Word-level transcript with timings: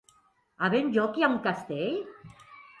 A 0.67 0.69
Benlloc 0.75 1.21
hi 1.21 1.27
ha 1.27 1.31
un 1.35 1.39
castell? 1.45 2.03